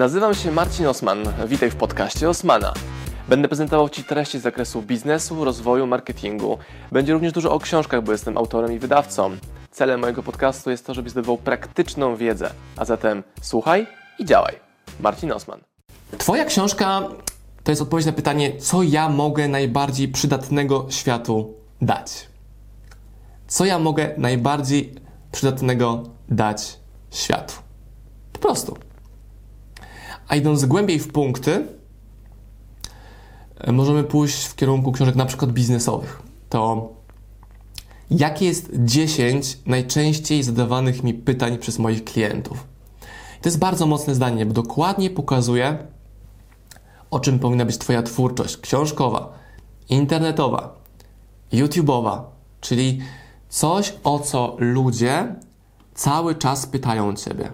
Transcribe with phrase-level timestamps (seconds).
[0.00, 1.18] Nazywam się Marcin Osman.
[1.46, 2.74] Witaj w podcaście Osmana.
[3.28, 6.58] Będę prezentował Ci treści z zakresu biznesu, rozwoju, marketingu.
[6.92, 9.36] Będzie również dużo o książkach, bo jestem autorem i wydawcą.
[9.70, 12.50] Celem mojego podcastu jest to, żebyś zdobywał praktyczną wiedzę.
[12.76, 13.86] A zatem słuchaj
[14.18, 14.54] i działaj.
[15.00, 15.60] Marcin Osman.
[16.18, 17.02] Twoja książka
[17.64, 22.28] to jest odpowiedź na pytanie, co ja mogę najbardziej przydatnego światu dać.
[23.46, 24.94] Co ja mogę najbardziej
[25.32, 26.78] przydatnego dać
[27.10, 27.54] światu.
[28.32, 28.89] Po prostu.
[30.30, 31.66] A idąc głębiej w punkty,
[33.72, 36.22] możemy pójść w kierunku książek na przykład biznesowych.
[36.48, 36.88] To
[38.10, 42.66] jakie jest 10 najczęściej zadawanych mi pytań przez moich klientów?
[43.42, 45.78] To jest bardzo mocne zdanie, bo dokładnie pokazuje,
[47.10, 49.38] o czym powinna być Twoja twórczość książkowa,
[49.88, 50.74] internetowa,
[51.52, 52.20] YouTube'owa,
[52.60, 53.00] czyli
[53.48, 55.34] coś, o co ludzie
[55.94, 57.52] cały czas pytają Ciebie.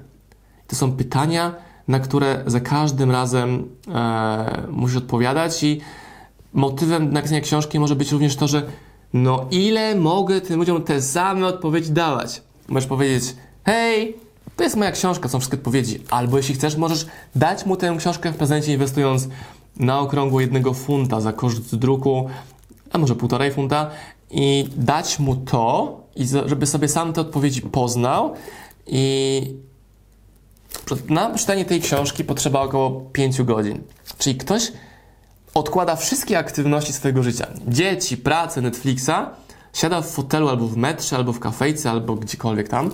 [0.67, 5.81] To są pytania, na które za każdym razem e, musisz odpowiadać i
[6.53, 8.63] motywem napisania książki może być również to, że
[9.13, 12.43] no ile mogę tym ludziom te same odpowiedzi dawać?
[12.69, 14.17] Możesz powiedzieć, hej,
[14.57, 16.03] to jest moja książka, są wszystkie odpowiedzi.
[16.11, 19.29] Albo jeśli chcesz, możesz dać mu tę książkę w prezencie inwestując
[19.77, 22.29] na okrągło jednego funta za koszt druku,
[22.93, 23.91] a może półtorej funta
[24.31, 28.35] i dać mu to, i żeby sobie sam te odpowiedzi poznał
[28.87, 29.43] i
[31.09, 33.83] na czytanie tej książki potrzeba około 5 godzin.
[34.19, 34.73] Czyli ktoś
[35.55, 37.47] odkłada wszystkie aktywności swojego życia.
[37.69, 39.11] Dzieci, pracę, Netflixa,
[39.73, 42.91] siada w fotelu albo w metrze, albo w kafejce, albo gdziekolwiek tam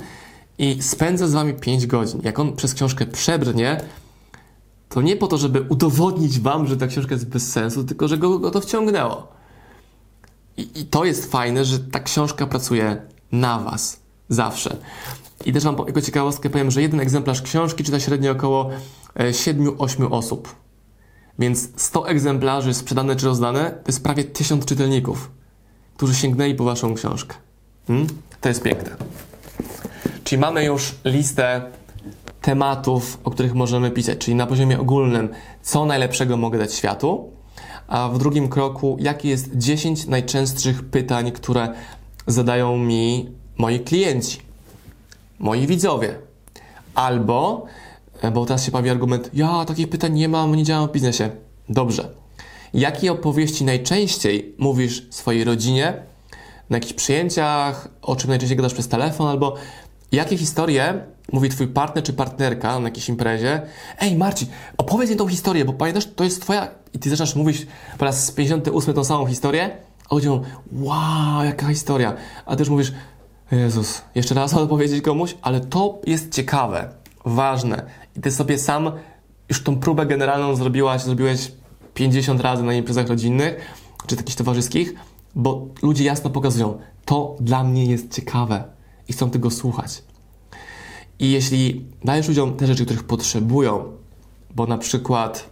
[0.59, 2.21] i spędza z wami 5 godzin.
[2.25, 3.81] Jak on przez książkę przebrnie,
[4.89, 8.19] to nie po to, żeby udowodnić wam, że ta książka jest bez sensu, tylko że
[8.19, 9.29] go, go to wciągnęło.
[10.57, 13.03] I, I, to jest fajne, że ta książka pracuje
[13.33, 14.01] na was.
[14.29, 14.77] Zawsze.
[15.47, 18.71] I też wam jako ciekawostkę powiem, że jeden egzemplarz książki czyta średnio około
[19.17, 20.55] 7-8 e, osób.
[21.39, 25.31] Więc 100 egzemplarzy sprzedane czy rozdane to jest prawie 1000 czytelników,
[25.97, 27.37] którzy sięgnęli po waszą książkę.
[27.87, 28.07] Hmm?
[28.41, 28.97] To jest piękne.
[30.25, 31.63] Czyli mamy już listę
[32.41, 35.29] tematów, o których możemy pisać, czyli na poziomie ogólnym,
[35.63, 37.31] co najlepszego mogę dać światu,
[37.89, 41.75] a w drugim kroku, jakie jest 10 najczęstszych pytań, które
[42.27, 44.41] zadają mi moi klienci,
[45.43, 46.15] moi widzowie.
[46.95, 47.67] Albo,
[48.23, 51.31] e, bo teraz się pojawi argument, ja takich pytań nie mam, nie działam w biznesie.
[51.69, 52.09] Dobrze.
[52.75, 55.95] Jakie opowieści najczęściej mówisz swojej rodzinie,
[56.71, 59.55] na jakichś przyjęciach, o czym najczęściej gadasz przez telefon, albo
[60.13, 63.63] jakie historie mówi twój partner czy partnerka na jakiejś imprezie?
[64.01, 66.69] Ej, Marcin, opowiedz mi tą historię, bo pamiętasz, to jest twoja...
[66.95, 67.67] I ty zaczynasz mówić
[67.99, 69.77] po raz 58 tą samą historię,
[70.11, 72.15] a ludzie mówią, wow, jaka historia.
[72.47, 72.93] A ty już mówisz,
[73.53, 76.89] Jezus, jeszcze raz opowiedzieć komuś, ale to jest ciekawe,
[77.25, 77.87] ważne.
[78.17, 78.93] I ty sobie sam
[79.49, 81.53] już tą próbę generalną zrobiłaś, zrobiłeś
[81.95, 83.57] 50 razy na imprezach rodzinnych,
[84.07, 84.95] czy takich towarzyskich,
[85.35, 88.65] bo ludzie jasno pokazują, to dla mnie jest ciekawe
[89.09, 90.03] i chcą tego słuchać.
[91.19, 93.85] I jeśli dajesz ludziom te rzeczy, których potrzebują,
[94.55, 95.51] bo na przykład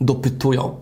[0.00, 0.76] dopytują,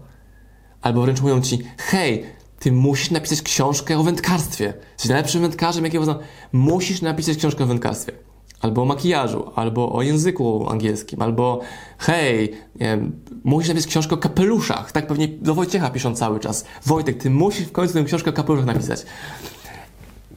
[0.82, 2.24] albo wręcz mówią ci, hej,
[2.60, 4.74] ty musisz napisać książkę o wędkarstwie.
[4.92, 6.18] Jesteś najlepszym wędkarzem, jakiego znam.
[6.52, 8.12] Musisz napisać książkę o wędkarstwie.
[8.60, 11.60] Albo o makijażu, albo o języku angielskim, albo
[11.98, 12.98] hej, nie
[13.44, 14.92] musisz napisać książkę o kapeluszach.
[14.92, 16.64] Tak pewnie do Wojciecha piszą cały czas.
[16.86, 19.06] Wojtek, ty musisz w końcu tę książkę o kapeluszach napisać.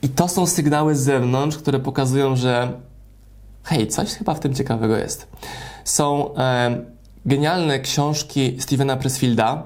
[0.01, 2.79] I to są sygnały z zewnątrz, które pokazują, że
[3.63, 5.27] hej, coś chyba w tym ciekawego jest.
[5.83, 6.85] Są e,
[7.25, 9.63] genialne książki Stevena Pressfielda.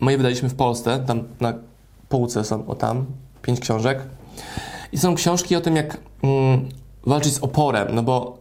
[0.00, 1.67] Moje wydaliśmy w Polsce, tam na
[2.08, 3.06] półce są, o tam,
[3.42, 4.02] pięć książek.
[4.92, 6.68] I są książki o tym, jak mm,
[7.06, 8.38] walczyć z oporem, no bo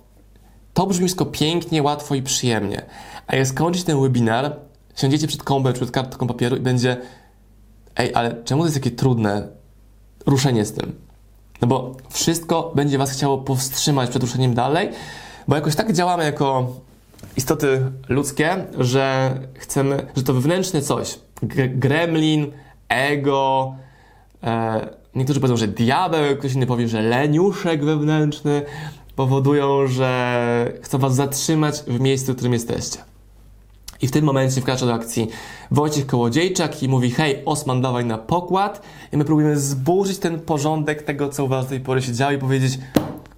[0.74, 2.86] to brzmi wszystko pięknie, łatwo i przyjemnie.
[3.28, 4.56] A jak skończyć ten webinar,
[4.96, 6.98] siądziecie przed kąbem czy przed kartką papieru i będzie
[7.96, 9.48] ej, ale czemu to jest takie trudne
[10.26, 10.96] ruszenie z tym?
[11.62, 14.90] No bo wszystko będzie was chciało powstrzymać przed ruszeniem dalej,
[15.48, 16.74] bo jakoś tak działamy jako
[17.38, 21.20] istoty ludzkie, że chcemy, że to wewnętrzne coś,
[21.70, 22.52] gremlin,
[22.89, 23.75] ego,
[24.44, 28.62] e, niektórzy powiedzą, że diabeł, ktoś inny powie, że leniuszek wewnętrzny
[29.16, 33.00] powodują, że chcą was zatrzymać w miejscu, w którym jesteście.
[34.01, 35.28] I w tym momencie wkracza do akcji
[35.72, 38.81] Wojciech Kołodziejczak i mówi hej, Osman, dawaj na pokład
[39.13, 42.34] i my próbujemy zburzyć ten porządek tego, co u was do tej pory się działo
[42.34, 42.80] i powiedzieć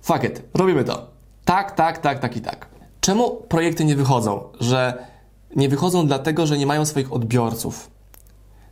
[0.02, 1.08] fuck it, robimy to.
[1.46, 2.68] Tak, tak, tak, tak i tak.
[3.02, 4.44] Czemu projekty nie wychodzą?
[4.60, 5.06] Że
[5.56, 7.90] nie wychodzą dlatego, że nie mają swoich odbiorców.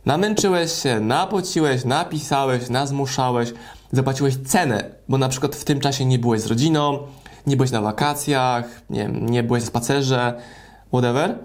[0.06, 3.52] Namęczyłeś się, napociłeś, napisałeś, nazmuszałeś,
[3.92, 6.98] zapłaciłeś cenę, bo na przykład w tym czasie nie byłeś z rodziną,
[7.46, 10.40] nie byłeś na wakacjach, nie, nie byłeś w spacerze,
[10.88, 11.38] whatever.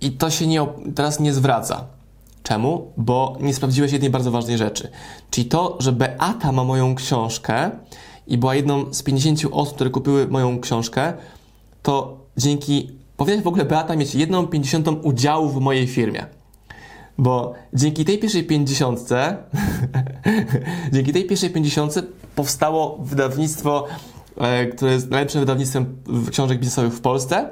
[0.00, 1.84] I to się nie, teraz nie zwraca.
[2.42, 2.92] Czemu?
[2.96, 4.90] Bo nie sprawdziłeś jednej bardzo ważnej rzeczy.
[5.30, 7.70] Czyli to, że Beata ma moją książkę
[8.26, 11.12] i była jedną z 50 osób, które kupiły moją książkę,
[11.82, 16.37] to dzięki, powinien w ogóle Beata mieć jedną pięćdziesiątą udziału w mojej firmie.
[17.18, 19.36] Bo dzięki tej pierwszej pięćdziesiątce,
[20.92, 22.02] dzięki tej pierwszej pięćdziesiątce
[22.34, 23.86] powstało wydawnictwo,
[24.36, 25.96] e, które jest najlepszym wydawnictwem
[26.30, 27.50] książek biznesowych w Polsce.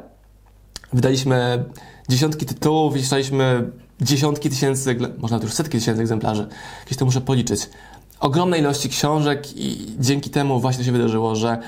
[0.92, 1.64] Wydaliśmy
[2.08, 3.70] dziesiątki tytułów, wyślaliśmy
[4.00, 6.48] dziesiątki tysięcy, można już setki tysięcy egzemplarzy.
[6.80, 7.68] Jakieś to muszę policzyć.
[8.20, 11.58] Ogromne ilości książek i dzięki temu właśnie się wydarzyło, że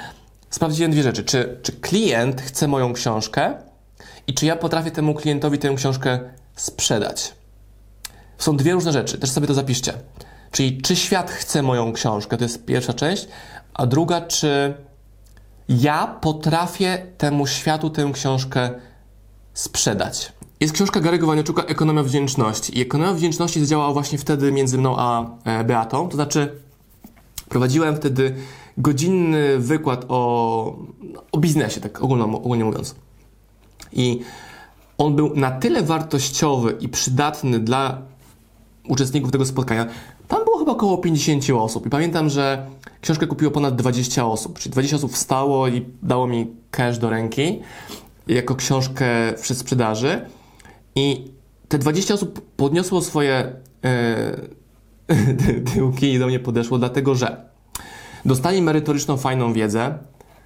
[0.51, 1.25] sprawdziłem dwie rzeczy.
[1.25, 3.55] Czy, czy klient chce moją książkę
[4.27, 6.21] i czy ja potrafię temu klientowi tę książkę
[6.57, 7.38] sprzedać.
[8.39, 9.95] Są dwie różne rzeczy, też sobie to zapiszcie.
[10.51, 13.29] Czyli czy świat chce moją książkę, to jest pierwsza część,
[13.75, 14.75] a druga, czy
[15.69, 18.71] ja potrafię temu światu tę książkę
[19.55, 20.33] sprzedać.
[20.61, 22.79] Jest książka Gary'ego Waniaczuka Ekonomia Wdzięczności.
[22.79, 26.09] I Ekonomia Wdzięczności zadziałała właśnie wtedy między mną a e, Beatą.
[26.09, 26.61] To znaczy,
[27.49, 28.35] prowadziłem wtedy
[28.79, 30.77] godzinny wykład o,
[31.33, 32.95] o biznesie, tak ogólnie, ogólnie mówiąc.
[33.93, 34.21] I
[34.99, 38.03] on był na tyle wartościowy i przydatny dla
[38.89, 39.87] uczestników tego spotkania.
[40.29, 42.67] Tam było chyba około 50 osób i pamiętam, że
[43.01, 47.61] książkę kupiło ponad 20 osób, czyli 20 osób wstało i dało mi cash do ręki
[48.29, 49.07] jako książkę
[49.37, 50.21] w sprzedaży.
[50.95, 51.31] I
[51.69, 53.53] te 20 osób podniosło swoje
[55.09, 57.49] yy, tyłki i do mnie podeszło, dlatego że
[58.25, 59.99] dostali merytoryczną, fajną wiedzę,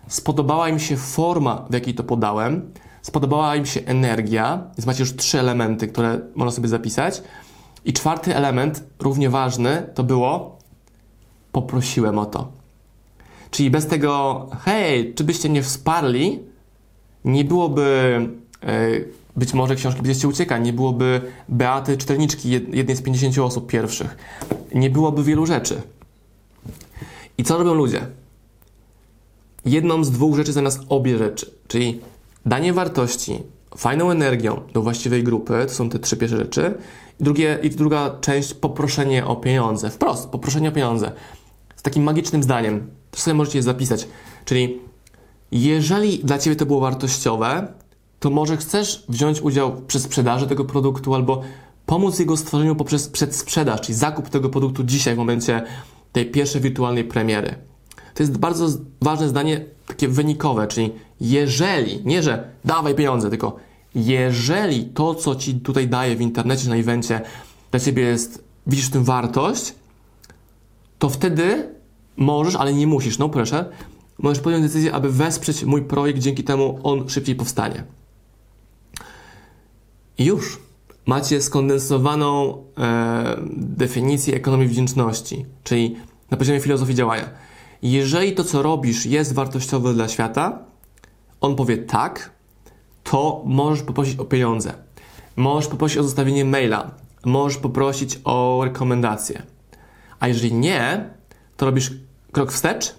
[0.08, 2.72] spodobała im się forma, w jakiej to podałem,
[3.02, 7.22] spodobała im się energia, więc macie już trzy elementy, które można sobie zapisać.
[7.84, 10.58] I czwarty element, równie ważny, to było
[11.52, 12.52] poprosiłem o to.
[13.50, 16.40] Czyli bez tego, hej, czy byście mnie wsparli,
[17.24, 18.28] nie byłoby
[18.62, 24.16] yy, być może książki Gdzieś ucieka, nie byłoby Beaty Czytelniczki, jednej z 50 osób pierwszych.
[24.74, 25.82] Nie byłoby wielu rzeczy.
[27.38, 28.06] I co robią ludzie?
[29.64, 32.00] Jedną z dwóch rzeczy zamiast obie rzeczy, czyli
[32.46, 33.38] danie wartości
[33.76, 36.74] fajną energią do właściwej grupy, to są te trzy pierwsze rzeczy,
[37.20, 39.90] i, drugie, i druga część poproszenie o pieniądze.
[39.90, 41.12] Wprost, poproszenie o pieniądze.
[41.76, 42.90] Z takim magicznym zdaniem.
[43.10, 44.08] To sobie możecie zapisać.
[44.44, 44.78] Czyli
[45.52, 47.72] jeżeli dla Ciebie to było wartościowe,
[48.20, 51.42] to może chcesz wziąć udział przy sprzedaży tego produktu albo
[51.86, 55.62] pomóc jego stworzeniu poprzez przedsprzedaż, czyli zakup tego produktu dzisiaj w momencie
[56.12, 57.54] tej pierwszej wirtualnej premiery.
[58.14, 58.68] To jest bardzo
[59.00, 63.56] ważne zdanie, takie wynikowe, czyli jeżeli, nie że dawaj pieniądze, tylko
[63.94, 67.20] jeżeli to, co ci tutaj daję w internecie, na evencie,
[67.70, 69.74] dla ciebie jest, widzisz w tym wartość,
[70.98, 71.74] to wtedy
[72.16, 73.64] możesz, ale nie musisz, no proszę,
[74.18, 77.84] możesz podjąć decyzję, aby wesprzeć mój projekt, dzięki temu on szybciej powstanie.
[80.18, 80.58] I już
[81.06, 85.96] macie skondensowaną e, definicję ekonomii wdzięczności, czyli
[86.30, 87.30] na poziomie filozofii działania.
[87.82, 90.58] Jeżeli to, co robisz, jest wartościowe dla świata,
[91.40, 92.30] on powie tak,
[93.02, 94.72] to możesz poprosić o pieniądze.
[95.36, 96.90] Możesz poprosić o zostawienie maila.
[97.24, 99.42] Możesz poprosić o rekomendację.
[100.20, 101.10] A jeżeli nie,
[101.56, 101.90] to robisz
[102.32, 102.94] krok wstecz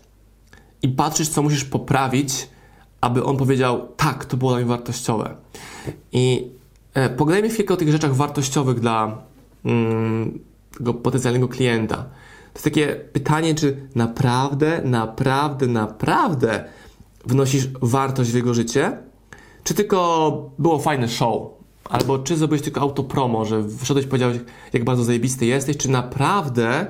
[0.81, 2.49] i patrzysz, co musisz poprawić,
[3.01, 5.35] aby on powiedział: Tak, to było dla mnie wartościowe.
[6.11, 6.51] I
[6.93, 9.17] E, pogadajmy chwilkę o tych rzeczach wartościowych dla
[9.65, 10.39] mm,
[10.77, 11.95] tego potencjalnego klienta.
[11.97, 16.65] To jest takie pytanie, czy naprawdę, naprawdę, naprawdę
[17.25, 18.97] wnosisz wartość w jego życie,
[19.63, 21.41] czy tylko było fajne show,
[21.89, 24.37] albo czy zrobiłeś tylko autopromo, że wszedłeś i powiedziałeś,
[24.73, 26.85] jak bardzo zajebisty jesteś, czy naprawdę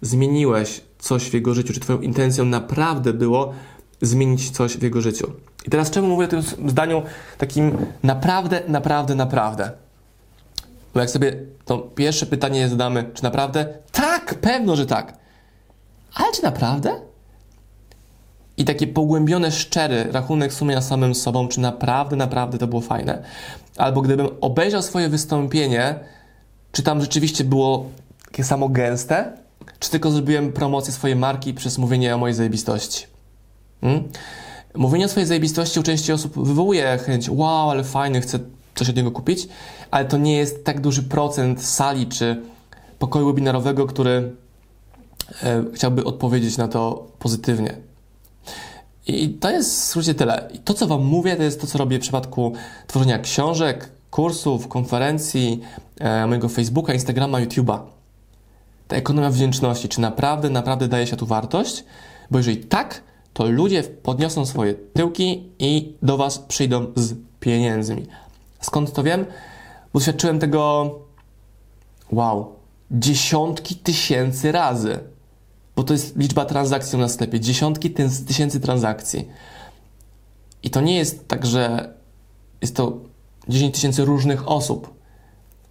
[0.00, 3.52] zmieniłeś coś w jego życiu, czy twoją intencją naprawdę było
[4.00, 5.32] zmienić coś w jego życiu.
[5.66, 7.02] I teraz czemu mówię o tym zdaniu
[7.38, 9.70] takim naprawdę, naprawdę, naprawdę?
[10.94, 13.78] Bo jak sobie to pierwsze pytanie zadamy, czy naprawdę?
[13.92, 15.18] Tak, pewno, że tak.
[16.14, 17.00] Ale czy naprawdę?
[18.56, 23.22] I takie pogłębione, szczery rachunek sumienia samym sobą, czy naprawdę, naprawdę to było fajne?
[23.76, 26.00] Albo gdybym obejrzał swoje wystąpienie,
[26.72, 27.86] czy tam rzeczywiście było
[28.24, 29.32] takie samo gęste,
[29.78, 33.06] czy tylko zrobiłem promocję swojej marki przez mówienie o mojej zajebistości?
[33.80, 34.08] Hmm?
[34.74, 38.38] Mówienie o swojej zajebistości u części osób wywołuje chęć, wow, ale fajny, chcę
[38.74, 39.48] coś od niego kupić,
[39.90, 42.42] ale to nie jest tak duży procent sali czy
[42.98, 44.32] pokoju webinarowego, który
[45.42, 47.76] e, chciałby odpowiedzieć na to pozytywnie.
[49.06, 50.48] I to jest skrócie tyle.
[50.54, 52.52] I to, co Wam mówię, to jest to, co robię w przypadku
[52.86, 55.60] tworzenia książek, kursów, konferencji,
[56.00, 57.78] e, mojego Facebooka, Instagrama, YouTube'a.
[58.88, 61.84] Ta ekonomia wdzięczności, czy naprawdę, naprawdę daje się tu wartość?
[62.30, 68.06] Bo jeżeli tak, to ludzie podniosą swoje tyłki i do Was przyjdą z pieniędzmi.
[68.60, 69.24] Skąd to wiem?
[69.92, 70.90] Bo doświadczyłem tego,
[72.12, 72.52] wow,
[72.90, 74.98] dziesiątki tysięcy razy.
[75.76, 77.40] Bo to jest liczba transakcji na sklepie.
[77.40, 77.90] Dziesiątki
[78.26, 79.28] tysięcy transakcji.
[80.62, 81.94] I to nie jest tak, że
[82.60, 82.98] jest to
[83.48, 84.94] 10 tysięcy różnych osób.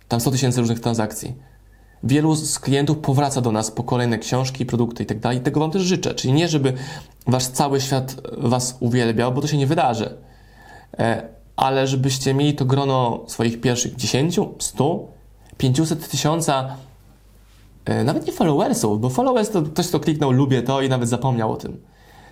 [0.08, 1.36] Tam 100 tysięcy różnych transakcji.
[2.04, 5.40] Wielu z klientów powraca do nas po kolejne książki, produkty i tak.
[5.44, 6.16] Tego Wam też życzę.
[6.16, 6.74] Czyli nie, żeby
[7.28, 10.18] Wasz cały świat Was uwielbiał, bo to się nie wydarzy.
[11.00, 15.08] E, ale żebyście mieli to grono swoich pierwszych 10, 100,
[15.58, 16.78] 500 tysiąca,
[18.06, 21.56] nawet nie followersów, bo followers to ktoś, kto kliknął lubię to i nawet zapomniał o
[21.56, 21.82] tym.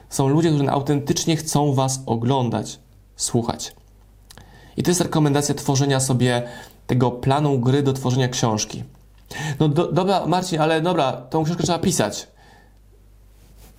[0.10, 2.79] Są ludzie, którzy autentycznie chcą Was oglądać,
[3.15, 3.75] słuchać.
[4.77, 6.43] I to jest rekomendacja tworzenia sobie
[6.88, 8.84] tego planu gry do tworzenia książki.
[9.60, 12.27] No do, dobra, Marcin, ale dobra, tą książkę trzeba pisać.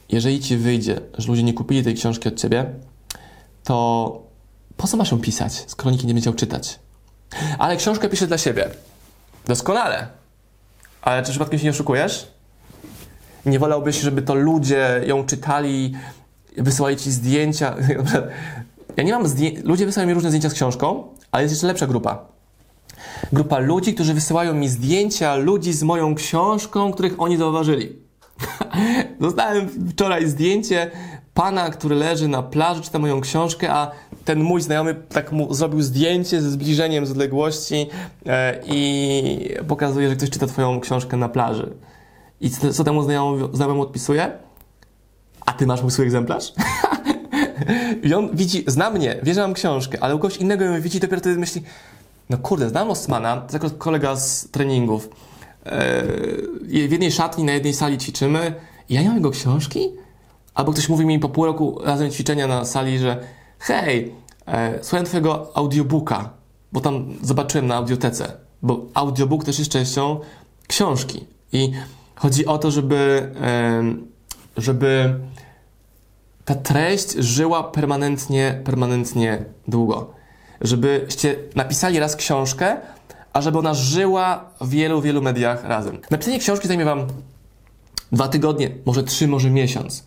[0.09, 2.75] Jeżeli ci wyjdzie, że ludzie nie kupili tej książki od ciebie,
[3.65, 4.23] to
[4.77, 6.79] po co masz ją pisać, skoro nikt nie będzie chciał czytać?
[7.59, 8.71] Ale książkę piszę dla siebie.
[9.47, 10.22] Doskonale.
[11.03, 12.33] Ale czy przypadkiem się nie oszukujesz?
[13.47, 15.95] Nie wolałbyś, żeby to ludzie ją czytali,
[16.57, 17.75] wysyłali ci zdjęcia?
[18.97, 19.59] Ja nie mam zdjęć.
[19.65, 22.27] Ludzie wysyłają mi różne zdjęcia z książką, ale jest jeszcze lepsza grupa.
[23.33, 27.97] Grupa ludzi, którzy wysyłają mi zdjęcia ludzi z moją książką, których oni zauważyli.
[29.21, 30.91] Dostałem wczoraj zdjęcie
[31.35, 33.91] pana, który leży na plaży, czyta moją książkę, a
[34.25, 37.87] ten mój znajomy tak mu zrobił zdjęcie ze zbliżeniem z odległości
[38.27, 41.73] e, i pokazuje, że ktoś czyta twoją książkę na plaży.
[42.41, 43.03] I co, temu
[43.53, 44.33] znajomemu odpisuje?
[45.47, 46.53] A ty masz mój swój egzemplarz?
[48.05, 51.01] I on widzi, zna mnie, wie, że mam książkę, ale u kogoś innego ją widzi,
[51.01, 51.63] dopiero wtedy myśli,
[52.31, 55.09] no kurde, znam Osmana, to jako kolega z treningów.
[56.71, 58.55] Yy, w jednej szatni, na jednej sali ćwiczymy
[58.93, 59.91] ja nie mam jego książki?
[60.55, 63.25] Albo ktoś mówi mi po pół roku razem ćwiczenia na sali, że
[63.59, 64.15] hej,
[64.47, 66.31] e, słuchałem twojego audiobooka,
[66.73, 68.33] bo tam zobaczyłem na audiotece,
[68.63, 70.21] bo audiobook też jest częścią
[70.69, 71.27] książki.
[71.53, 71.73] I
[72.15, 73.83] chodzi o to, żeby, e,
[74.57, 75.21] żeby
[76.45, 80.15] ta treść żyła permanentnie, permanentnie długo.
[80.61, 82.77] Żebyście napisali raz książkę,
[83.33, 85.99] a żeby ona żyła w wielu, wielu mediach razem.
[86.11, 87.07] Napisanie książki zajmie Wam
[88.13, 90.05] dwa tygodnie, może trzy, może miesiąc.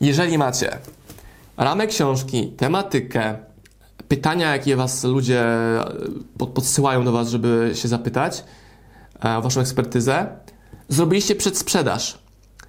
[0.00, 0.78] Jeżeli macie
[1.56, 3.38] ramę książki, tematykę,
[4.08, 5.44] pytania, jakie Was ludzie
[6.54, 8.44] podsyłają do Was, żeby się zapytać
[9.24, 10.26] e, o Waszą ekspertyzę,
[10.88, 12.26] zrobiliście przedsprzedaż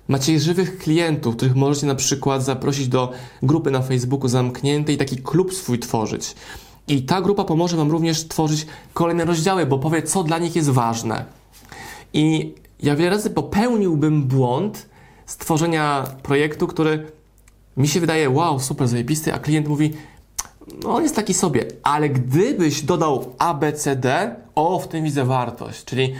[0.07, 3.11] Macie żywych klientów, których możecie na przykład zaprosić do
[3.43, 6.35] grupy na Facebooku zamkniętej taki klub swój tworzyć.
[6.87, 10.69] I ta grupa pomoże Wam również tworzyć kolejne rozdziały, bo powie, co dla nich jest
[10.69, 11.25] ważne.
[12.13, 14.89] I ja wiele razy popełniłbym błąd
[15.25, 17.11] stworzenia projektu, który
[17.77, 19.93] mi się wydaje, wow, super zajebisty, a klient mówi,
[20.83, 25.85] no on jest taki sobie, ale gdybyś dodał ABCD, o, w tym widzę wartość.
[25.85, 26.13] Czyli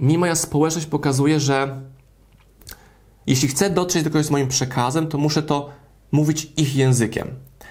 [0.00, 1.80] mi moja społeczność pokazuje, że
[3.26, 5.70] jeśli chcę dotrzeć do kogoś z moim przekazem, to muszę to
[6.12, 7.28] mówić ich językiem.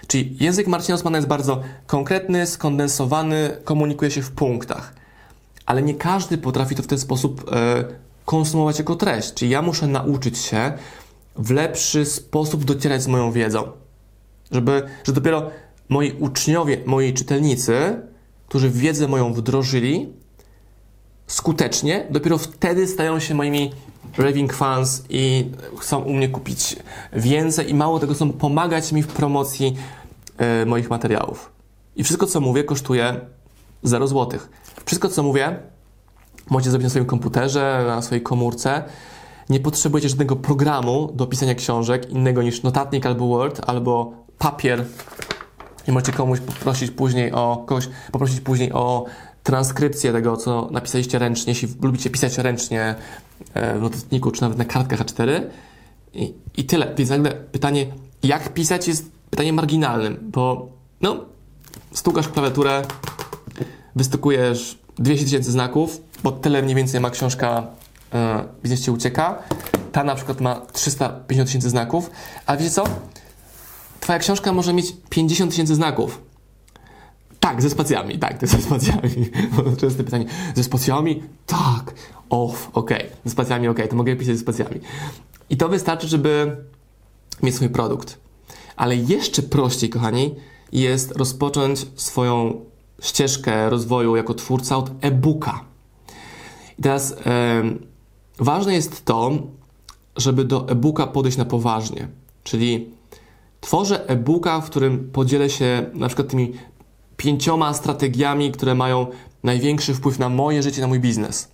[0.08, 4.94] Czyli język Marcina Osmana jest bardzo konkretny, skondensowany, komunikuje się w punktach.
[5.66, 7.84] Ale nie każdy potrafi to w ten sposób e,
[8.26, 9.34] konsumować jako treść.
[9.34, 10.74] Czyli ja muszę nauczyć się
[11.38, 13.72] w lepszy sposób docierać z moją wiedzą.
[14.52, 15.50] Żeby, że dopiero
[15.90, 18.02] moi uczniowie, moi czytelnicy,
[18.48, 20.14] którzy wiedzę moją wdrożyli
[21.28, 23.72] skutecznie, dopiero wtedy stają się moimi
[24.18, 26.76] raving fans i chcą u mnie kupić
[27.14, 29.78] więcej i mało tego chcą pomagać mi w promocji
[30.38, 31.52] e, moich materiałów.
[31.96, 33.20] I wszystko, co mówię, kosztuje
[33.84, 34.40] 0 zł.
[34.86, 35.60] Wszystko, co mówię,
[36.50, 38.84] możecie zrobić na swoim komputerze, na swojej komórce.
[39.50, 44.86] Nie potrzebujecie żadnego programu do pisania książek innego niż notatnik albo Word, albo papier.
[45.88, 49.06] I możecie komuś poprosić później o, kogoś poprosić później o
[49.44, 52.96] transkrypcję tego, co napisaliście ręcznie, jeśli lubicie pisać ręcznie
[53.54, 55.42] e, w notatniku, czy nawet na kartkach A4.
[56.14, 56.96] I, i tyle.
[56.98, 57.88] Więc nagle pytanie,
[58.24, 60.70] jak pisać, jest pytaniem marginalnym, bo
[61.02, 61.26] no,
[61.94, 62.82] stukasz klawiaturę,
[63.96, 67.68] wystukujesz 200 tysięcy znaków, bo tyle mniej więcej ma książka
[68.64, 69.40] Biznes Cię Ucieka.
[69.92, 72.12] Ta na przykład ma 350 tysięcy znaków,
[72.46, 72.84] a wiecie co?
[74.00, 76.22] Twoja książka może mieć 50 tysięcy znaków.
[77.40, 79.30] Tak, ze spacjami, tak, ze spacjami.
[79.82, 81.24] Częste pytanie, ze spacjami?
[81.46, 81.94] Tak.
[82.30, 82.92] Off, ok.
[83.26, 84.80] Ze spacjami, ok, to mogę pisać ze spacjami.
[85.50, 86.58] I to wystarczy, żeby
[87.44, 88.18] mieć swój produkt.
[88.76, 90.36] Ale jeszcze prościej, kochani,
[90.72, 92.62] jest rozpocząć swoją
[93.02, 95.60] ścieżkę rozwoju jako twórca od e-booka.
[96.80, 97.16] I teraz
[98.40, 99.32] ważne jest to,
[100.16, 102.08] żeby do e-booka podejść na poważnie.
[102.44, 102.90] Czyli
[103.62, 106.54] tworzę e-booka, w którym podzielę się na przykład tymi
[107.18, 109.08] pięcioma strategiami, które mają
[109.44, 111.52] największy wpływ na moje życie, na mój biznes.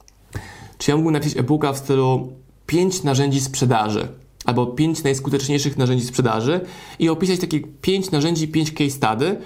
[0.77, 2.33] Czy ja mógłbym napisać e-booka w stylu
[2.65, 4.07] 5 narzędzi sprzedaży
[4.45, 6.61] albo 5 najskuteczniejszych narzędzi sprzedaży
[6.99, 9.37] i opisać takie 5 narzędzi, 5 case study,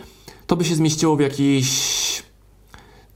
[0.48, 2.07] to by się zmieściło w jakichś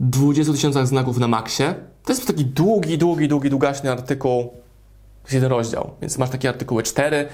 [0.01, 1.63] 20 tysiącach znaków na maksie.
[2.05, 4.53] To jest taki długi, długi, długi, długaśny artykuł,
[5.31, 7.27] jeden rozdział, więc masz takie artykuły 4,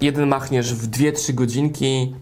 [0.00, 2.14] jeden machniesz w 2-3 godzinki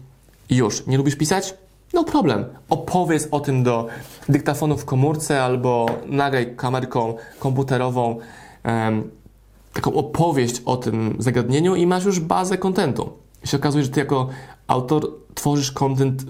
[0.49, 0.87] i już.
[0.87, 1.53] Nie lubisz pisać?
[1.93, 2.45] No problem.
[2.69, 3.87] Opowiedz o tym do
[4.29, 8.19] dyktafonu w komórce albo nagraj kamerką komputerową
[9.73, 13.13] taką opowieść o tym zagadnieniu i masz już bazę kontentu.
[13.43, 14.29] I się okazuje, że ty jako
[14.67, 16.25] autor tworzysz kontent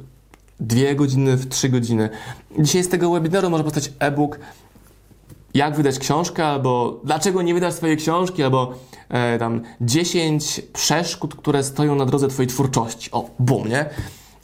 [0.60, 2.10] dwie godziny w trzy godziny.
[2.60, 4.40] Dzisiaj z tego webinaru może powstać e-book
[5.54, 8.74] jak wydać książkę, albo dlaczego nie wydasz swojej książki, albo
[9.10, 13.12] e, tam 10 przeszkód, które stoją na drodze twojej twórczości.
[13.12, 13.86] O, bum, nie?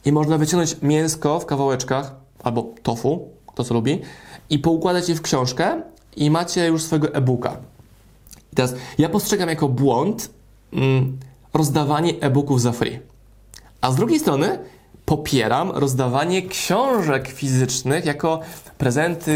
[0.04, 4.00] I można wyciągnąć mięsko w kawałeczkach, albo tofu, kto co lubi,
[4.50, 5.82] i poukładać je w książkę
[6.16, 7.56] i macie już swojego e-booka.
[8.52, 10.30] I teraz ja postrzegam jako błąd
[10.72, 11.18] mm,
[11.54, 13.00] rozdawanie e-booków za free.
[13.80, 14.58] A z drugiej strony
[15.10, 18.40] popieram rozdawanie książek fizycznych jako
[18.78, 19.32] prezenty,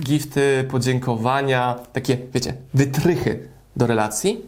[0.00, 4.40] gifty, podziękowania, takie, wiecie, wytrychy do relacji.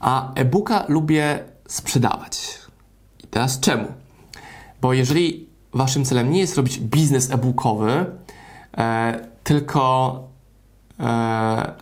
[0.00, 2.58] A e-booka lubię sprzedawać.
[3.24, 3.86] I teraz czemu?
[4.80, 8.06] Bo jeżeli waszym celem nie jest robić biznes e-bookowy,
[8.78, 10.22] e, tylko
[11.00, 11.72] e,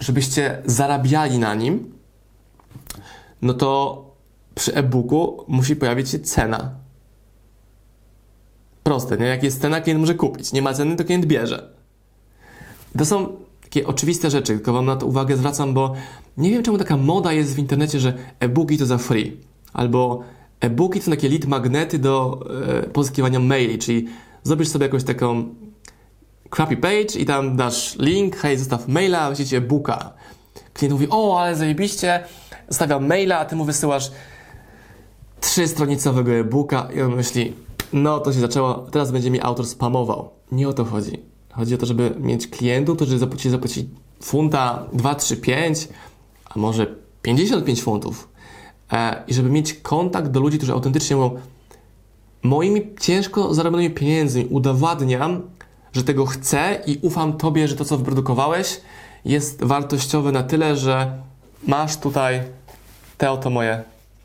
[0.00, 1.92] żebyście zarabiali na nim,
[3.42, 4.02] no to
[4.54, 6.81] przy e-booku musi pojawić się cena.
[8.82, 9.26] Proste, nie?
[9.26, 10.52] Jak jest cena, klient może kupić.
[10.52, 11.72] Nie ma ceny, to klient bierze.
[12.98, 15.94] To są takie oczywiste rzeczy, tylko Wam na to uwagę zwracam, bo
[16.36, 19.36] nie wiem, czemu taka moda jest w internecie, że e-booki to za free.
[19.72, 20.22] Albo
[20.60, 24.08] e-booki to takie lead magnety do e, pozyskiwania maili, czyli
[24.42, 25.54] zrobisz sobie jakąś taką
[26.50, 30.12] crappy page i tam dasz link, hej, zostaw maila, właściwie e-booka.
[30.74, 32.24] Klient mówi, o, ale zajebiście,
[32.68, 34.10] zostawiam maila, a ty mu wysyłasz
[35.40, 37.52] trzystronicowego e-booka i on myśli,
[37.92, 40.30] no to się zaczęło, teraz będzie mi autor spamował.
[40.52, 41.18] Nie o to chodzi.
[41.52, 43.86] Chodzi o to, żeby mieć klientów, którzy zapłaci, zapłacić
[44.22, 45.88] funta 2, 3, 5,
[46.44, 48.28] a może 55 funtów.
[48.92, 51.40] E, I żeby mieć kontakt do ludzi, którzy autentycznie mówią,
[52.42, 55.42] moimi ciężko zarobionymi pieniędzmi udowadniam,
[55.92, 58.80] że tego chcę i ufam Tobie, że to, co wyprodukowałeś,
[59.24, 61.22] jest wartościowe na tyle, że
[61.66, 62.42] masz tutaj
[63.18, 63.82] te oto moje.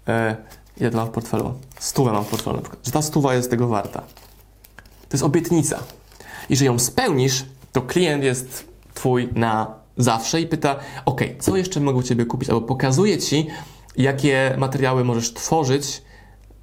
[0.07, 0.35] E,
[0.77, 1.53] ile to mam w portfelu?
[1.79, 3.99] Stówę mam w portfelu, że ta stuwa jest tego warta.
[5.09, 5.79] To jest obietnica.
[6.49, 11.79] I że ją spełnisz, to klient jest Twój na zawsze i pyta: OK, co jeszcze
[11.79, 12.49] mogę u Ciebie kupić?
[12.49, 13.47] Albo pokazuje Ci,
[13.97, 16.01] jakie materiały możesz tworzyć,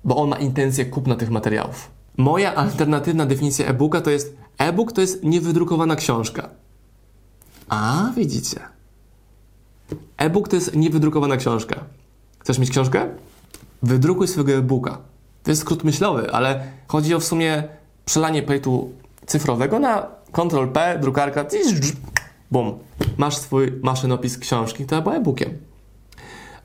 [0.04, 1.90] bo on ma intencję kupna tych materiałów.
[2.16, 6.48] Moja alternatywna definicja e-booka to jest e-book to jest niewydrukowana książka.
[7.68, 8.60] A, widzicie.
[10.16, 11.84] E-book to jest niewydrukowana książka.
[12.38, 13.08] Chcesz mieć książkę?
[13.82, 14.98] Wydrukuj swojego e-booka.
[15.42, 17.62] To jest skrót myślowy, ale chodzi o w sumie
[18.04, 18.92] przelanie projektu
[19.26, 21.44] cyfrowego na Ctrl-P, drukarka,
[22.50, 22.78] bum.
[23.16, 25.58] Masz swój maszynopis książki, która była e-bookiem.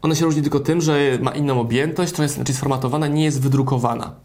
[0.01, 3.41] Ona się różni tylko tym, że ma inną objętość, to jest, znaczy sformatowana, nie jest
[3.41, 4.15] wydrukowana.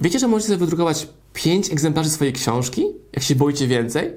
[0.00, 4.12] Wiecie, że możecie sobie wydrukować 5 egzemplarzy swojej książki, jak się boicie więcej?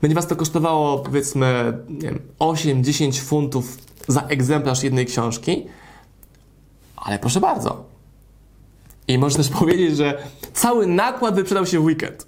[0.00, 1.78] Będzie Was to kosztowało powiedzmy
[2.38, 3.78] 8-10 funtów
[4.08, 5.66] za egzemplarz jednej książki,
[7.04, 7.84] ale proszę bardzo.
[9.08, 10.18] I można też powiedzieć, że
[10.52, 12.26] cały nakład wyprzedał się w weekend.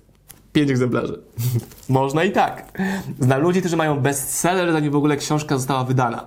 [0.52, 1.22] 5 egzemplarzy.
[1.88, 2.78] można i tak.
[3.20, 6.26] Znam ludzi, którzy mają bestseller, zanim w ogóle książka została wydana.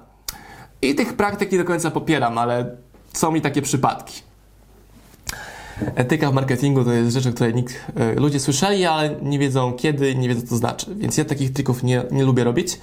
[0.81, 2.75] I tych praktyk nie do końca popieram, ale
[3.13, 4.21] są mi takie przypadki.
[5.95, 9.73] Etyka w marketingu to jest rzecz, o której nikt, e, ludzie słyszeli, ale nie wiedzą
[9.73, 10.95] kiedy, nie wiedzą co to znaczy.
[10.95, 12.79] Więc ja takich trików nie, nie lubię robić.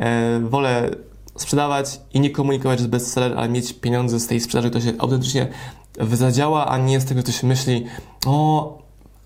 [0.00, 0.90] E, wolę
[1.36, 5.48] sprzedawać i nie komunikować, że bestseller, ale mieć pieniądze z tej sprzedaży, to się autentycznie
[6.12, 7.86] zadziała, a nie z tego, co się myśli,
[8.26, 8.78] o,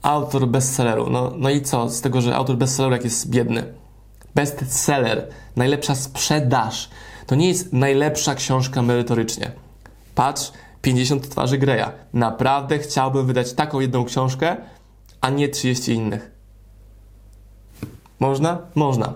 [0.03, 1.11] autor bestselleru.
[1.11, 3.75] No, no i co z tego, że autor bestselleru jak jest biedny?
[4.35, 6.91] Bestseller, najlepsza sprzedaż.
[7.27, 9.53] To nie jest najlepsza książka merytorycznie.
[10.15, 11.87] Patrz, 50 twarzy Greya.
[12.13, 14.57] Naprawdę chciałbym wydać taką jedną książkę,
[15.21, 16.31] a nie 30 innych.
[18.21, 18.59] Można?
[18.75, 19.15] Można.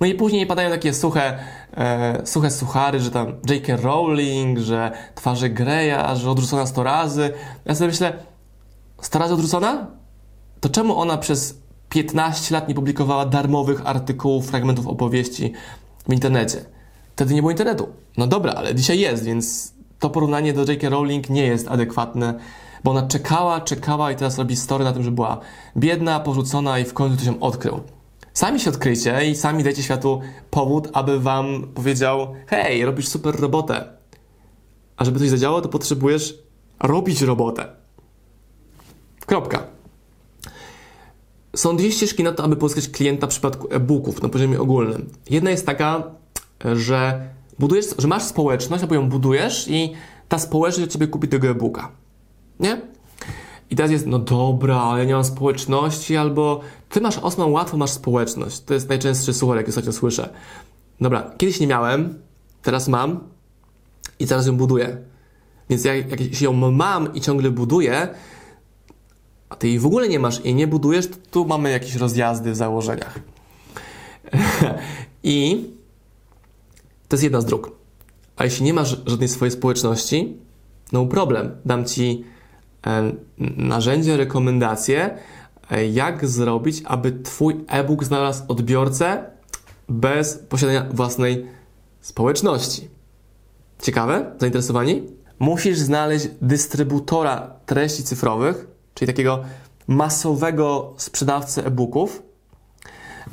[0.00, 1.38] No i później padają takie suche,
[1.76, 3.76] e, suche suchary, że tam J.K.
[3.76, 7.32] Rowling, że twarze Greya, że odrzucona 100 razy.
[7.64, 8.12] Ja sobie myślę,
[9.00, 9.86] 100 razy odrzucona?
[10.60, 11.58] To czemu ona przez
[11.88, 15.52] 15 lat nie publikowała darmowych artykułów, fragmentów opowieści
[16.08, 16.64] w internecie?
[17.12, 17.88] Wtedy nie było internetu.
[18.16, 20.88] No dobra, ale dzisiaj jest, więc to porównanie do J.K.
[20.88, 22.34] Rowling nie jest adekwatne.
[22.84, 25.40] Bo ona czekała, czekała i teraz robi story na tym, że była
[25.76, 27.80] biedna, porzucona i w końcu ktoś ją odkrył.
[28.34, 33.84] Sami się odkryjcie i sami dajcie światu powód, aby wam powiedział: Hej, robisz super robotę.
[34.96, 36.38] A żeby coś zadziałało, to potrzebujesz
[36.80, 37.66] robić robotę.
[39.26, 39.66] Kropka.
[41.56, 45.10] Są dwie ścieżki na to, aby pozyskać klienta w przypadku e-booków na poziomie ogólnym.
[45.30, 46.02] Jedna jest taka,
[46.74, 49.92] że budujesz, że masz społeczność, albo ją budujesz i
[50.28, 51.92] ta społeczność od ciebie kupi tego e-booka.
[52.60, 52.80] Nie?
[53.72, 57.76] I teraz jest, no dobra, ale ja nie mam społeczności, albo ty masz Osman, łatwo
[57.76, 58.60] masz społeczność.
[58.60, 60.28] To jest najczęstszy słuchaj, jak ostatnio słyszę.
[61.00, 62.14] Dobra, kiedyś nie miałem,
[62.62, 63.20] teraz mam
[64.18, 64.96] i teraz ją buduję.
[65.70, 68.08] Więc jak, jak ją mam i ciągle buduję,
[69.48, 72.52] a ty jej w ogóle nie masz i nie budujesz, to tu mamy jakieś rozjazdy
[72.52, 73.18] w założeniach.
[75.22, 75.64] I
[77.08, 77.70] to jest jedna z dróg.
[78.36, 80.36] A jeśli nie masz żadnej swojej społeczności,
[80.92, 81.50] no problem.
[81.64, 82.32] Dam ci
[83.56, 85.18] narzędzie, rekomendacje,
[85.70, 89.24] e, jak zrobić, aby twój e-book znalazł odbiorcę
[89.88, 91.46] bez posiadania własnej
[92.00, 92.88] społeczności.
[93.82, 94.32] Ciekawe?
[94.38, 95.02] Zainteresowani?
[95.38, 99.44] Musisz znaleźć dystrybutora treści cyfrowych, czyli takiego
[99.86, 102.22] masowego sprzedawcę e-booków,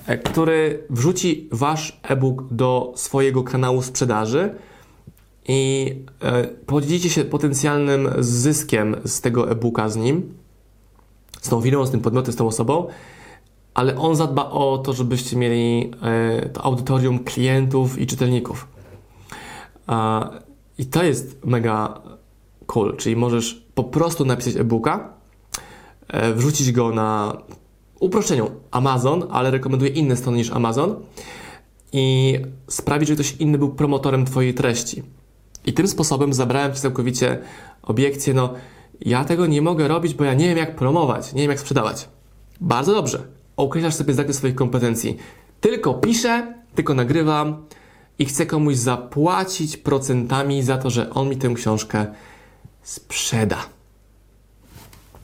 [0.07, 4.55] e, który wrzuci wasz e-book do swojego kanału sprzedaży
[5.49, 10.33] i e, podzielicie się potencjalnym zyskiem z tego e-booka z nim,
[11.41, 12.87] z tą firmą, z tym podmiotem, z tą osobą,
[13.73, 18.67] ale on zadba o to, żebyście mieli e, to audytorium klientów i czytelników.
[20.77, 22.01] I to jest mega
[22.65, 25.13] cool, czyli możesz po prostu napisać e-booka,
[26.07, 27.37] e, wrzucić go na
[27.99, 30.95] uproszczeniu Amazon, ale rekomenduję inne strony niż Amazon
[31.93, 35.03] i sprawić, że ktoś inny był promotorem Twojej treści.
[35.65, 37.39] I tym sposobem zabrałem Ci całkowicie
[37.83, 38.53] obiekcję, no
[39.01, 42.09] ja tego nie mogę robić, bo ja nie wiem jak promować, nie wiem jak sprzedawać.
[42.61, 43.23] Bardzo dobrze.
[43.57, 45.17] Określasz sobie zakres swoich kompetencji.
[45.61, 47.65] Tylko piszę, tylko nagrywam
[48.19, 52.05] i chcę komuś zapłacić procentami za to, że on mi tę książkę
[52.83, 53.57] sprzeda.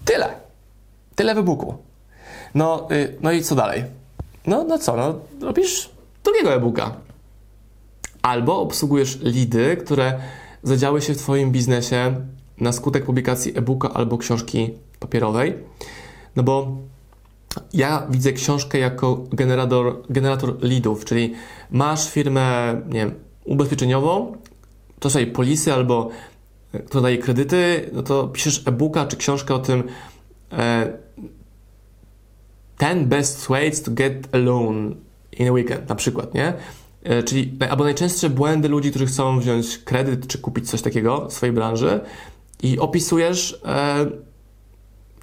[0.06, 0.34] Tyle.
[1.16, 1.78] Tyle wybuchu.
[2.56, 3.84] No, yy, no i co dalej?
[4.48, 5.90] No, no co, no robisz
[6.24, 6.96] drugiego e-booka.
[8.26, 10.20] Albo obsługujesz lidy, które
[10.64, 12.16] zadziały się w Twoim biznesie
[12.58, 15.54] na skutek publikacji e-booka albo książki papierowej.
[16.36, 16.78] No bo
[17.74, 21.34] ja widzę książkę jako generator, generator leadów, czyli
[21.72, 24.38] masz firmę, nie wiem, ubezpieczeniową,
[25.10, 26.10] sobie polisy albo
[26.74, 29.84] e, kto daje kredyty, no to piszesz e-booka czy książkę o tym
[30.52, 30.98] e,
[32.82, 34.96] 10 best ways to get a loan
[35.32, 36.54] in a weekend na przykład, nie?
[37.06, 41.34] E, czyli albo najczęstsze błędy ludzi, którzy chcą wziąć kredyt czy kupić coś takiego w
[41.34, 42.00] swojej branży
[42.64, 44.06] i opisujesz e,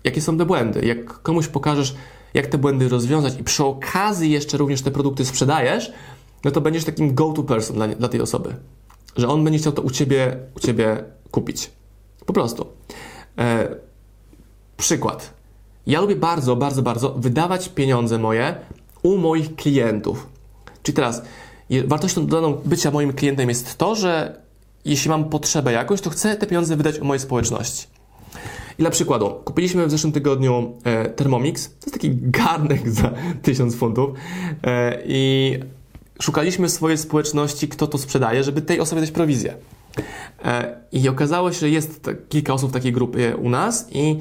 [0.05, 0.87] jakie są te błędy.
[0.87, 1.95] Jak komuś pokażesz
[2.35, 5.92] jak te błędy rozwiązać i przy okazji jeszcze również te produkty sprzedajesz,
[6.45, 8.55] no to będziesz takim go-to person dla, dla tej osoby.
[9.16, 11.71] Że on będzie chciał to u ciebie, u ciebie kupić.
[12.27, 12.66] Po prostu.
[13.38, 13.77] E,
[14.77, 15.35] przykład.
[15.87, 18.55] Ja lubię bardzo, bardzo, bardzo wydawać pieniądze moje
[19.03, 20.29] u moich klientów.
[20.83, 21.23] Czyli teraz
[21.87, 24.42] wartością dodaną bycia moim klientem jest to, że
[24.85, 27.87] jeśli mam potrzebę jakąś, to chcę te pieniądze wydać u mojej społeczności.
[28.78, 33.11] I dla przykładu, kupiliśmy w zeszłym tygodniu e, Thermomix, to jest taki garnek za
[33.42, 34.11] 1000 funtów
[34.64, 35.58] e, i
[36.22, 39.54] szukaliśmy swojej społeczności, kto to sprzedaje, żeby tej osobie dać prowizję.
[40.44, 44.18] E, I okazało się, że jest kilka osób w takiej grupie u nas i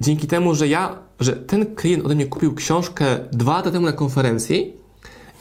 [0.00, 3.92] dzięki temu, że ja, że ten klient ode mnie kupił książkę dwa lata temu na
[3.92, 4.72] konferencji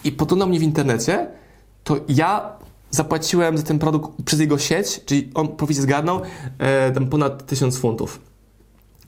[0.04, 1.28] i potonął mnie w internecie,
[1.84, 2.52] to ja
[2.92, 6.22] zapłaciłem za ten produkt przez jego sieć, czyli on prowizję zgarnął,
[6.60, 8.22] e, tam ponad 1000 funtów.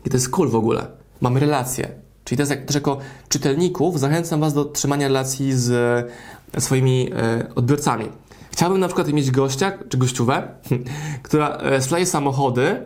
[0.06, 0.88] I to jest cool w ogóle.
[1.22, 1.90] Mamy relacje.
[2.24, 2.98] Czyli też, jak, też jako
[3.30, 5.72] czytelników zachęcam Was do trzymania relacji z
[6.54, 8.06] e, swoimi e, odbiorcami.
[8.52, 10.48] Chciałbym na przykład mieć gościa, czy gościówę,
[11.24, 12.82] która e, sprzedaje samochody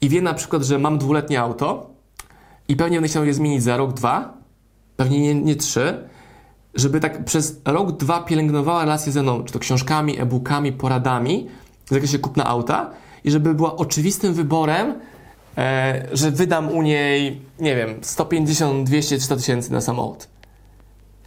[0.00, 1.90] i wie na przykład, że mam dwuletnie auto
[2.68, 4.36] i pewnie będę chciał je zmienić za rok, dwa,
[4.96, 6.08] pewnie nie, nie trzy,
[6.74, 11.48] żeby tak przez rok, dwa pielęgnowała relacje ze mną, czy to książkami, e-bookami, poradami
[11.86, 12.90] w zakresie kupna auta
[13.24, 14.94] i żeby była oczywistym wyborem,
[15.58, 20.28] e, że wydam u niej, nie wiem, 150, 200, 300 tysięcy na samochód.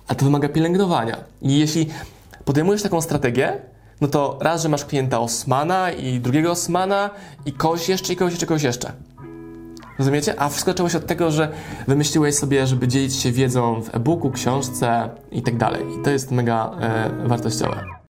[0.08, 1.17] A to wymaga pielęgnowania.
[1.41, 1.88] I jeśli
[2.45, 3.62] podejmujesz taką strategię,
[4.01, 7.10] no to raz, że masz klienta Osmana i drugiego Osmana
[7.45, 8.91] i kogoś jeszcze, i kogoś jeszcze, kogoś jeszcze.
[9.99, 10.39] Rozumiecie?
[10.39, 11.49] A wszystko zaczęło się od tego, że
[11.88, 15.81] wymyśliłeś sobie, żeby dzielić się wiedzą w e-booku, książce i tak dalej.
[15.99, 17.95] I to jest mega e, wartościowe.